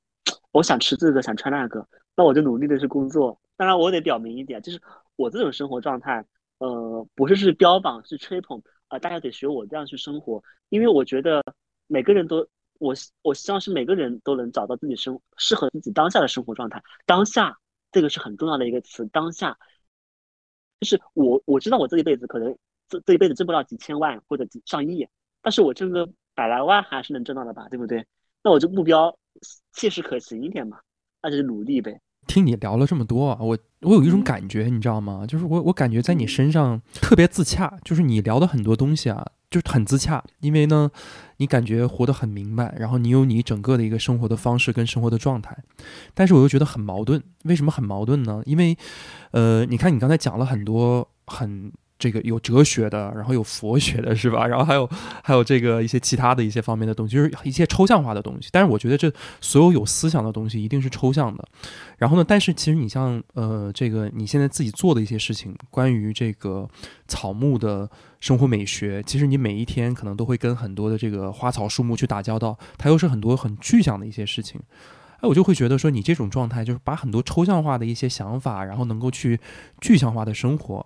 [0.51, 3.41] 我想吃这个想穿那个，那我就努力的去工作。
[3.57, 4.79] 当然，我得表明一点，就是。
[5.17, 6.25] 我这种生活状态，
[6.59, 8.99] 呃，不是是标榜，是吹捧啊！
[8.99, 11.43] 大家得学我这样去生活，因为我觉得
[11.87, 12.47] 每个人都，
[12.79, 16.83] 我我希望是每个人都能找到自己生适合自己当下的生活状态。
[17.05, 17.59] 当下
[17.91, 19.59] 这个是很重要的一个词，当下
[20.81, 22.57] 就是我我知道我这一辈子可能
[22.89, 25.09] 这这一辈子挣不到几千万或者几上亿，
[25.41, 28.07] 但是我挣个百来万还是能挣到的吧，对不对？
[28.43, 29.19] 那我就目标
[29.73, 30.79] 切实可行一点嘛，
[31.23, 32.01] 那就努力呗。
[32.29, 35.25] 听你聊了这么多啊，我我有一种嗯感觉，你知道吗？
[35.27, 40.91] 就是我我感觉在你身上特别自洽，就是你聊的很多东西啊，就是很自洽，因为呢，
[41.37, 45.57] 你感觉活得很明白，然后你有你整个的一个生活的方式跟生活的状态，
[46.15, 47.23] 但是我又觉得很矛盾。
[47.45, 48.43] 为什么很矛盾呢？
[48.45, 48.77] 因为，
[49.31, 51.73] 呃，你看你刚才讲了很多很。
[51.99, 54.47] 这个有哲学的，然后有佛学的，是吧？
[54.47, 54.89] 然后还有
[55.23, 58.49] 还有这个一些其他的一些方面的东西，就是一些抽象化的东西。
[58.53, 61.49] 但是我觉得这所有有思想的东西一定是抽象的。
[61.97, 66.69] 然后呢，但是其实你像呃，这个你现在自己做的一些事情，关于这个
[67.09, 67.89] 草木的
[68.21, 74.61] 生活美学，其实你每一天可能都会跟很多的这个花草树木去打交道，它又是很多很具象的一些事情。
[75.21, 79.41] 哎，我就会觉得说，你这种状态就是把很多抽象化的一些想法，然后能够去
[79.81, 80.85] 具象化的生活，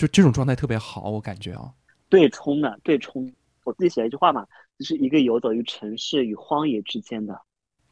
[0.00, 1.74] 就这种状态特别好，我感觉啊。
[2.08, 3.30] 对冲的，对冲。
[3.64, 4.46] 我自己写了一句话嘛，
[4.78, 7.38] 就是一个游走于城市与荒野之间的，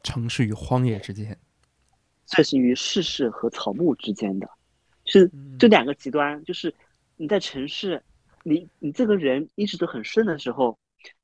[0.01, 1.39] 城市与荒野之间，
[2.25, 4.49] 这是于世事和草木之间的，
[5.05, 6.43] 是这两个极端。
[6.45, 6.73] 就是
[7.15, 8.03] 你在城市，
[8.41, 10.79] 你你这个人一直都很顺的时候，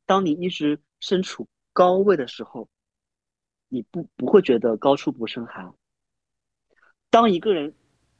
[0.06, 2.69] 当你一直身处高位的时候，
[3.69, 5.74] 你不不会觉得高处不胜寒。
[7.10, 7.74] 当一个人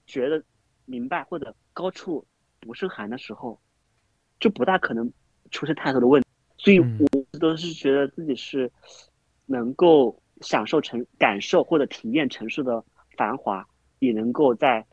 [0.08, 0.43] 觉得
[0.86, 2.25] 明白或者高处
[2.65, 3.60] 不胜寒的时候，
[4.39, 5.12] 就不大可能
[5.51, 6.28] 出现太多的问题。
[6.58, 8.71] 所以嗯我都是觉得自己是
[9.45, 12.84] 能够享受城、感受或者体验城市的
[13.17, 13.65] 繁华，
[13.99, 14.86] 也能够在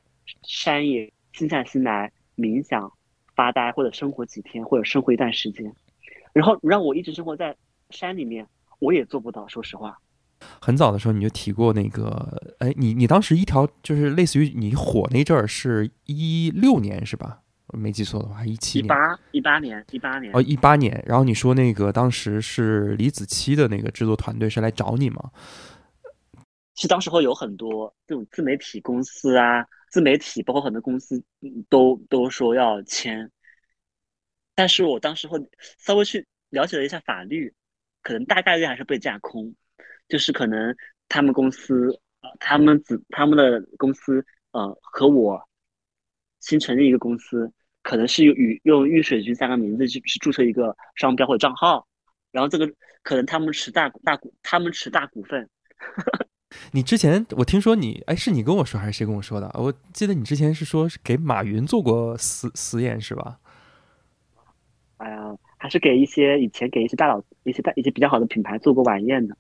[0.43, 2.93] 山野静下心来冥想、
[3.35, 5.73] 发呆或者生活几天，或者生活一段时间。
[6.33, 7.57] 然后让我一直生活在
[7.91, 8.47] 山里面，
[8.81, 9.47] 我也做不到。
[9.49, 9.99] 说实话，
[10.61, 17.42] 很早的时候你就提过那个，哎，你你当时一条就是类似于你火那阵儿是一六年是吧？
[17.73, 21.03] 我没记错的话，一七年一八一八年，一八年哦，一八年。
[21.07, 25.31] 然后你说那个当时是李子柒的那个制作团队是来找你吗？
[26.75, 33.31] 其实当时候有很多这种自媒体公司啊，自媒体包括很多公司嗯都都说要签，
[34.55, 35.39] 但是我当时候
[35.79, 37.55] 稍微去了解了一下法律，
[38.03, 39.55] 可能大概率还是被架空，
[40.09, 40.77] 就是可能
[41.09, 41.89] 他们公司
[42.21, 45.41] 呃他们子他们的公司呃和我
[46.41, 47.53] 新成立一个公司，
[47.83, 51.87] 可能是用与用玉水军三个名字去去注册一个商标或者账号，
[52.31, 52.71] 然后这个
[53.03, 55.49] 可能他们持大大股他们持大股份。
[56.73, 59.51] 你之前我听说你，哎，是你跟我说还是谁跟我说的？
[59.55, 63.39] 我记得你之前是说是给马云做过实实验是吧？
[64.99, 69.37] 哎呀，还是给一些以前给一些大佬、一些大、一些比较好的品牌做过晚宴的。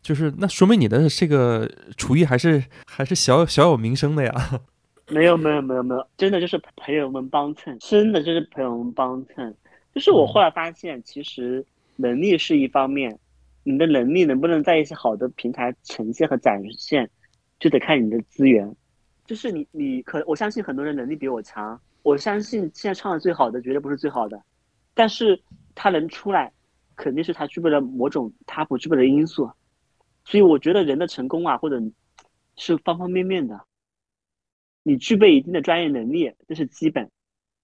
[0.00, 4.60] 就是那说明你的这个厨艺还是还是小小有名声的呀。
[5.08, 9.54] 没有，没有，没有，没有，真的就是朋友们帮衬，真的就是朋友们帮衬。
[9.94, 11.64] 就是我后来发现，其实
[11.94, 13.16] 能力是一方面，
[13.62, 17.08] 你的能力能不能在一些好的平台呈现和展现，
[17.60, 18.74] 就得看你的资源。
[19.26, 24.42] 就是你，你可我相信很多人能力比我强，我相信现在唱的最好的绝对不是最好的，
[24.92, 25.40] 但是
[25.74, 26.52] 他能出来，
[26.96, 29.48] 肯定是他具备了某种他不具备的因素。
[30.24, 31.80] 所以我觉得人的成功啊，或者
[32.56, 33.60] 是方方面面的。
[34.86, 37.10] 你具备一定的专业能力，这是基本。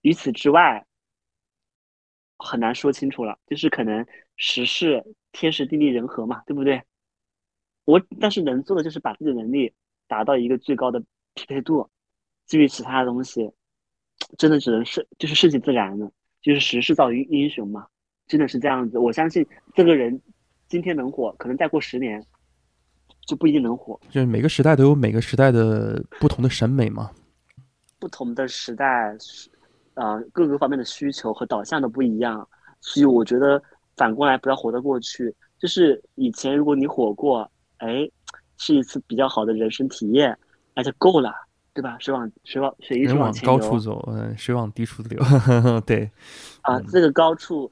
[0.00, 0.85] 于此之外，
[2.37, 3.38] 很难说清楚了。
[3.46, 4.04] 就是可能
[4.37, 6.82] 时势、天时、地利、人和嘛，对不对？
[7.85, 9.72] 我但是能做的就是把自己的能力
[10.08, 11.00] 达到一个最高的
[11.35, 11.88] 匹配度。
[12.48, 13.52] 至于其他的东西，
[14.37, 17.87] 真的只能是就是顺其自然的，就是时势造英英雄嘛，
[18.26, 18.98] 真的是这样子。
[18.98, 20.20] 我相信这个人
[20.66, 22.26] 今天能火，可能再过十年
[23.26, 23.98] 就不一定能火。
[24.11, 27.11] 就是每个时代都有每个时代的不同的审美嘛。
[27.98, 29.16] 不同的时代，
[29.94, 32.46] 呃，各个方面的需求和导向都不一样，
[32.80, 33.62] 所以我觉得
[33.96, 35.35] 反过来不要活得过去。
[35.58, 38.08] 就是以前如果你火过，哎，
[38.58, 40.37] 是一次比较好的人生体验，
[40.74, 41.32] 那就够了，
[41.72, 41.96] 对吧？
[42.00, 45.20] 水往水往水一直人往高处走，嗯，水往低处流。
[45.87, 46.11] 对，
[46.62, 47.70] 啊，嗯这个高处，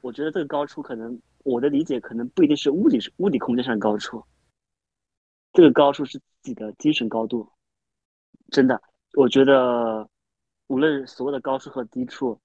[0.00, 4.22] 我觉得这个高处可能我的理解可能不一定是物理物理空间上的高处，
[5.52, 7.50] 这个高处是自己的精神高度，
[8.50, 8.80] 真的，
[9.14, 10.08] 我觉得
[10.66, 12.40] 无论所谓的高处和低处，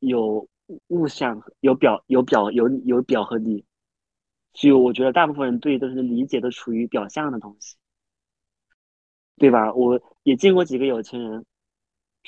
[0.00, 0.48] 有
[0.88, 3.64] 物象、有表、有表、有有表和里，
[4.52, 7.76] 所以我觉得大部分人对都是理解都处于表象的东西，
[9.36, 9.72] 对吧？
[9.72, 11.46] 我也见过几个有钱人，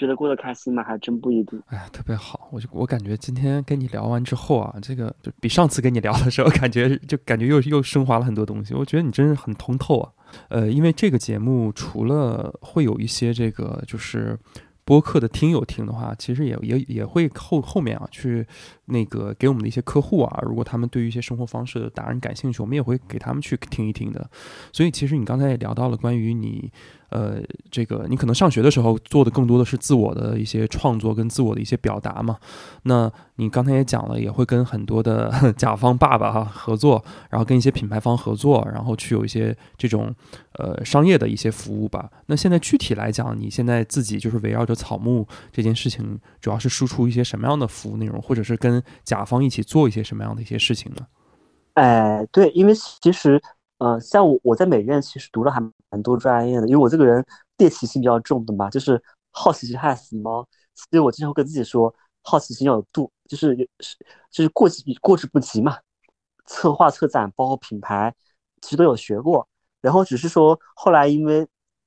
[0.02, 0.82] 觉得过得开心吗？
[0.82, 1.62] 还真不一定。
[1.66, 2.48] 哎呀，特别好。
[2.50, 8.74] 我就我感觉今天跟你聊完之后啊，这个就比上次跟你聊的时候，感觉就感觉又又升华了很多东西。
[8.74, 10.10] 我觉得你真是很通透啊。
[10.48, 14.36] 呃，因为这个节目除了会有一些这个就是
[14.84, 18.44] 播客的听友听的话，其实也也也会后后面啊去
[18.86, 24.28] 那个给我们的一些客户啊，如果他们对于一些生活方式的达人感兴趣，我们也会给他们去听一听的。
[24.72, 26.72] 所以其实你刚才也聊到了关于你。
[27.12, 32.38] 呃，这个你可能上学的时候做的更多的是自我的一些创作跟自我的一些表达嘛。
[32.84, 40.14] 那你刚才也讲了，也会跟很多的 甲方爸爸哈合作，然后跟一些品牌方合作，然后去有一些这种
[40.54, 42.10] 呃商业的一些服务吧。
[42.26, 51.06] 那现在具体来讲，你现在自己就是围绕着草木这件事情，主要是输出一些什么样的服务内容，或者是跟甲方一起做一些什么样的一些事情呢？
[51.74, 53.42] 哎，对，因为其实。
[53.82, 55.60] 嗯，像我我在美院其实读了还
[55.90, 57.24] 蛮多专业的，因为我这个人
[57.56, 59.02] 猎奇心比较重的嘛，就是
[59.32, 60.46] 好奇心害死猫。
[60.74, 63.96] 所以我经常跟自己说，好奇心要有度，就是是
[64.30, 65.76] 就是过之过之不及嘛。
[66.46, 68.14] 策划、策展，包括品牌，
[68.60, 69.48] 其实都有学过。
[69.80, 71.44] 然后只是说后来因为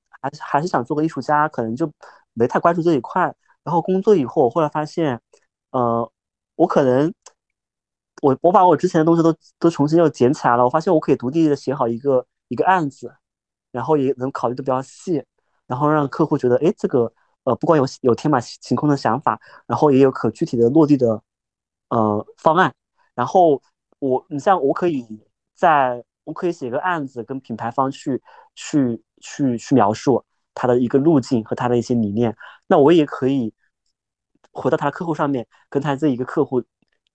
[0.10, 1.90] 还还是想做个艺术家，可能就
[2.34, 3.34] 没太关注这一块。
[3.64, 5.22] 然后工作以后，我后来发现，
[5.72, 6.12] 呃，
[6.56, 7.14] 我可能。
[8.22, 13.14] 我我把我之前的东西都都重新又捡起来了，我发现我可以独立的写好一个一个案子，
[13.72, 15.24] 然后也能考虑的比较细，
[15.68, 17.12] 然后让客户觉得，哎，这个
[17.44, 21.22] 呃，不光有有天马行空的想法，然后也有可具体的落地的
[21.90, 22.74] 呃方案。
[23.14, 23.62] 然后
[24.00, 25.06] 我，你像我可以
[25.54, 28.22] 在我可以写个案子，跟品牌方去
[28.56, 32.36] 去去去描述他的一个路径和他的一些理念。
[32.68, 33.54] 那我也可以
[34.52, 36.64] 回到他的客户上面，跟他这一个客户。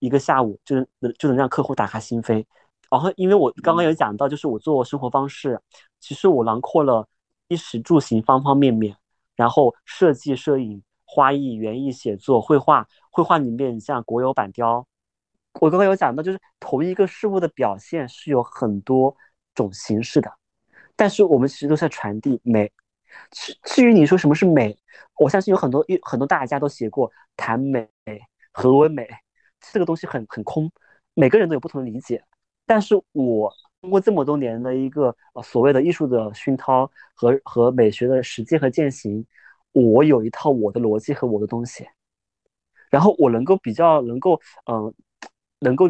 [0.01, 2.45] 一个下午就能就能让客户打开心扉，
[2.91, 5.61] 然后因为我刚刚有讲到，就是我做生活方式，
[6.01, 7.09] 其实我囊括了
[7.47, 8.97] 衣食住行方方面面，
[9.37, 14.87] 然后设计、摄影、花艺、园艺、写作、绘画，绘画里面你像国有板雕，
[15.61, 19.15] 我刚刚有讲到，就是同一个事物的表现是有很多
[19.55, 20.33] 种形式的，
[20.97, 22.73] 但是我们其实都在传递美。
[23.33, 24.79] 至至于你说什么是美，
[25.19, 27.89] 我相信有很多很多大家都写过谈美，
[28.53, 29.07] 何为美？
[29.61, 30.71] 这个东西很很空，
[31.15, 32.23] 每个人都有不同的理解。
[32.67, 39.27] 但是我通过这么多年的一个呃所谓的艺术的熏陶和和美学的实践和践行，
[39.73, 41.87] 我有一套我的逻辑和我的东西。
[42.91, 44.93] 然后我能够比较能够嗯，
[45.61, 45.89] 能够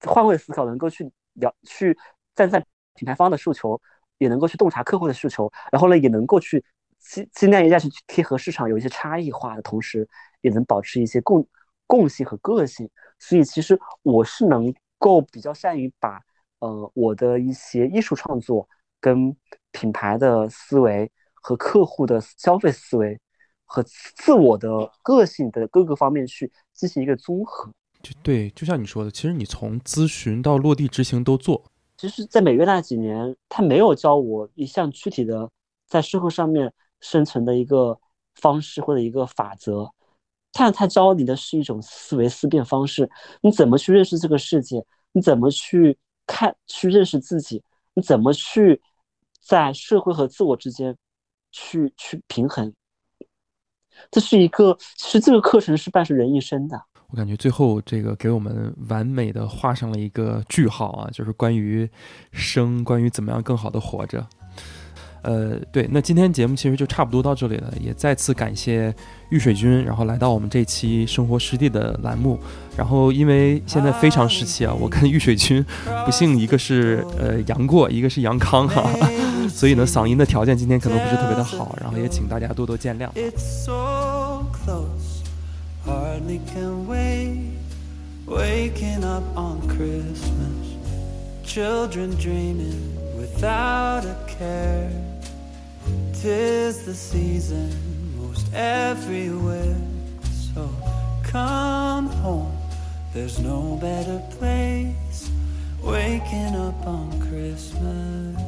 [0.00, 1.96] 换位思考，能够去了去
[2.34, 2.64] 站在
[2.94, 3.80] 品牌方的诉求，
[4.18, 6.62] 也能够去洞察客户的需求，然后呢也能够去
[6.98, 10.08] 尽尽量一下去贴合市场，有一些差异化的同时，
[10.42, 11.46] 也能保持一些共。
[11.86, 16.20] 共性和个性，所以其实我是能够比较善于把
[16.60, 18.68] 呃我的一些艺术创作
[19.00, 19.36] 跟
[19.70, 23.20] 品牌的思维和客户的消费思维
[23.64, 27.70] 和自我的个性的各个方面去进行一个综合。
[28.02, 31.64] 就对，就像你说的，其实你从咨询到落地执行都做。
[31.96, 35.48] 其实，在美院那几年，他没有教我一项具体的
[35.86, 38.00] 在社会上面生存的一个
[38.34, 39.88] 方式或者一个法则。
[40.52, 44.84] 他他教你的是一种思维思辨方式，你怎么去认识这个世界？
[45.12, 47.62] 你怎么去看、去认识自己？
[47.94, 48.80] 你怎么去
[49.40, 50.96] 在社会和自我之间
[51.50, 52.72] 去去平衡？
[54.10, 56.82] 这是一个，其实这个课程是伴随人一生的。
[57.08, 61.88] 我感觉最后这个给我们完美的画上了一个句号啊，就是关于
[62.32, 64.26] 生，关于怎么样更好的活着。
[65.22, 68.92] 呃，对，那今天节目其实就差不多到这里了，也再次感谢
[69.30, 72.38] 玉水君，然后来到我们这期生活湿地的栏目。
[72.76, 75.64] 然后因为现在非常时期啊，我跟玉水君
[76.04, 78.90] 不幸一个是呃杨过，一个是杨康哈，
[79.48, 83.08] 所以呢嗓音的条件今天可能不是特别的好，然后也请大家多多见谅。
[96.12, 97.70] Tis the season
[98.16, 99.76] most everywhere.
[100.54, 100.68] So
[101.24, 102.56] come home,
[103.12, 105.30] there's no better place.
[105.82, 108.42] Waking up on Christmas.